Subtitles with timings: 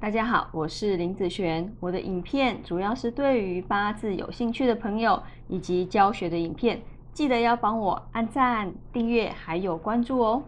[0.00, 1.76] 大家好，我是林子璇。
[1.78, 6.80] 我的影片主要是对于八字有兴趣的朋友以及教学的影片，
[7.12, 10.42] 记得要帮我按赞、订阅还有关注哦。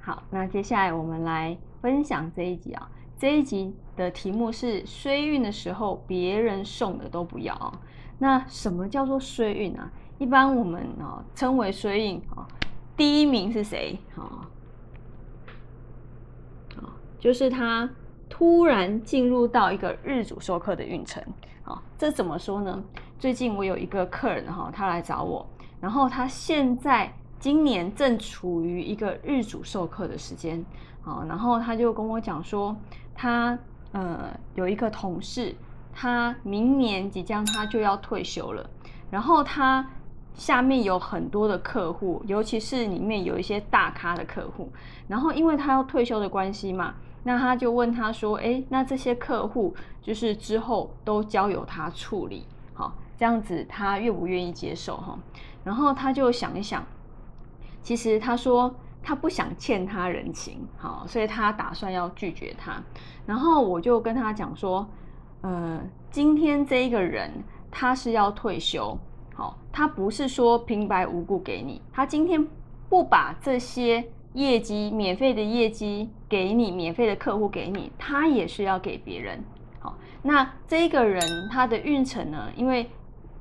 [0.00, 2.90] 好，那接下来我们来分享这一集啊。
[3.18, 7.54] 这一集的题目是衰运的时候，别人送的都不要。
[8.18, 9.92] 那什么叫做衰运啊？
[10.16, 12.48] 一般我们啊称为衰运啊，
[12.96, 14.48] 第一名是谁啊？
[16.78, 17.86] 啊，就是他。
[18.30, 21.22] 突然进入到一个日主授课的运程，
[21.64, 22.82] 啊，这怎么说呢？
[23.18, 25.44] 最近我有一个客人哈，他来找我，
[25.78, 30.64] 然后他现在今年正处于一个日主授课的时间，
[31.04, 32.74] 啊，然后他就跟我讲说，
[33.14, 33.58] 他
[33.92, 35.54] 呃有一个同事，
[35.92, 38.70] 他明年即将他就要退休了，
[39.10, 39.86] 然后他
[40.34, 44.70] 下面有很多的客户，尤其是里面有一些大咖的客户，
[45.08, 46.94] 然后因为他要退休的关系嘛。
[47.22, 55.18] 那他就问他说：“哎，那这些客户就是之后都交由他处理，好，这样子他愿不愿意接受哈？”
[55.62, 56.82] 然后他就想一想，
[57.82, 62.82] 其实他说他不想欠他人情，好，所以他打算要拒绝他。
[63.26, 64.88] 然后我就跟他讲说
[65.42, 65.78] ：“呃，
[66.10, 67.30] 今天这一个人
[67.70, 68.98] 他是要退休，
[69.40, 72.46] 好，他不是说平白无故给你，他今天
[72.90, 79.42] 不把这些。”业绩免费的业绩给你，免费的客户给你，他也是要给别人。
[79.80, 82.48] 好，那这个人他的运程呢？
[82.54, 82.88] 因为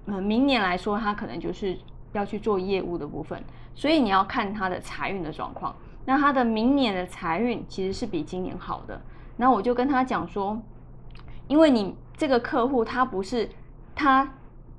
[0.07, 1.77] 呃，明年来说，他可能就是
[2.11, 3.39] 要去做业务的部分，
[3.75, 5.75] 所以你要看他的财运的状况。
[6.05, 8.99] 那他的明年的财运其实是比今年好的。
[9.37, 10.59] 那我就跟他讲说，
[11.47, 13.47] 因为你这个客户他不是
[13.93, 14.27] 他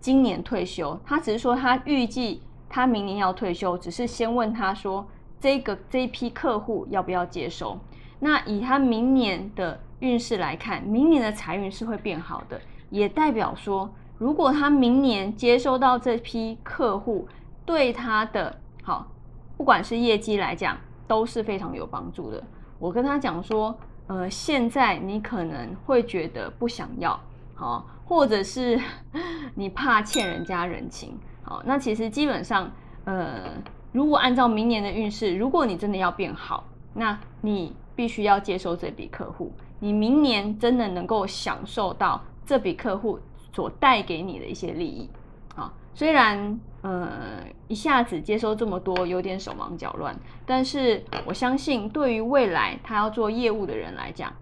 [0.01, 5.07] 今年退休，他只是说他预计他明年要退休，只是先问他说。
[5.43, 7.79] 这个这一批客户要不要接收？
[8.19, 17.27] 那以他明年的运势来看，明年的财运是会变好的，也代表说，如果他明年接收到这批客户，
[17.65, 19.09] 对他的好，
[19.57, 20.77] 不管是业绩来讲，
[21.09, 22.45] 都是非常有帮助的。
[22.79, 23.75] 我跟他讲说，
[24.09, 27.19] 呃，现在你可能会觉得不想要，
[27.61, 28.81] 好，或者是
[29.55, 32.71] 你怕欠人家人情，好，那其实基本上，
[33.05, 33.45] 呃。
[33.93, 36.63] 如果按照明年的运势，如果你真的要变好，
[36.95, 39.53] 那你必须要接收这笔客户。
[39.81, 43.19] 你明年真的能够享受到这笔客户
[43.53, 45.11] 所带给你的一些利益
[45.57, 45.73] 啊。
[45.93, 50.17] 虽然呃一下子接收这么多有点手忙脚乱，
[50.47, 54.33] 但是我相信对于未来他要做业务的人来讲，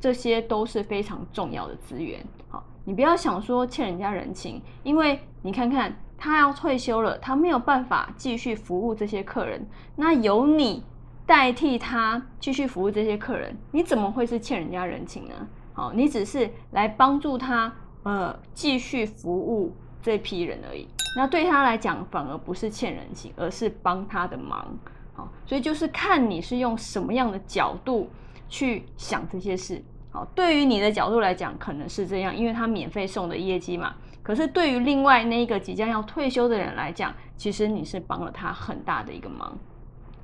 [0.00, 2.24] 这些都是非常重要的资源。
[2.48, 5.94] 好，你不要想说欠人家人情，因为你看看。
[6.20, 9.64] 他要退休了，他没有办法继续服务这些客人，
[9.94, 10.82] 那由你
[11.24, 15.34] 代替他继续服务这些客人，你怎么会是欠人家人情呢？
[15.72, 17.72] 好，你只是来帮助他，
[18.02, 19.72] 呃，继续服务
[20.02, 20.88] 这批人而已。
[21.16, 24.76] 那对他来讲，反而不是欠人情，而是帮他的忙。
[25.14, 28.10] 好，所以就是看你是用什么样的角度
[28.48, 29.82] 去想这些事。
[30.10, 33.94] 好，对于你的角度来讲，可能是这样，因为他免费送的业绩嘛。
[34.22, 39.56] 可是对于另外那个即将要退休的人来讲，其实你是帮了他很大的一个忙，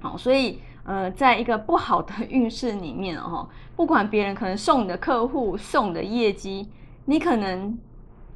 [0.01, 6.69] 好，所以呃，在一个不好的运势里面哦，不管别人可能送你的客户送你的业绩，
[7.07, 7.79] 你可能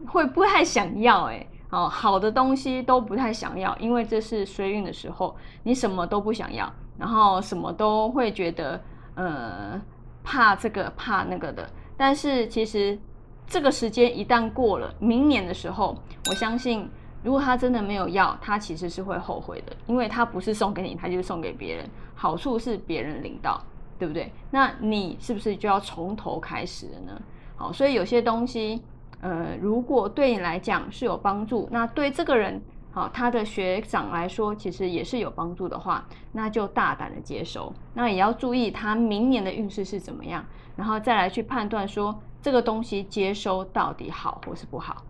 [0.06, 8.80] 会不太想要，哎，哦，好的东西都不太想要，因为这是衰运的时候，你什么都不想要，然后什么都会觉得
[9.18, 9.78] 呃
[10.24, 12.98] 怕这个怕那个的，但是其实。
[13.50, 15.96] 这个时间一旦过了，明年的时候，
[16.28, 16.86] 我相信，
[17.22, 23.58] 如果他真的没有要，他其实是会后悔的，因为他不是送给你，他就是送给别人，好处是别人领到，
[23.98, 24.30] 对不对？
[24.50, 27.22] 那你是不是就要从头开始了呢？
[27.56, 28.82] 好，所以有些东西，
[29.22, 32.60] 呃，如果对你来讲是有帮助，那对这个人，
[32.90, 40.44] 好，他的学长来说，其实也是有帮助的话，那就大胆的接收，那也要注意他明年的运势是怎么样，
[40.76, 42.20] 然后再来去判断说。
[42.40, 45.02] 这个东西接收到底好或是不好？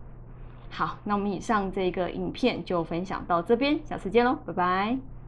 [0.71, 5.18] 好，那我们以上这个影片就分享到这边，下次见喽，拜拜。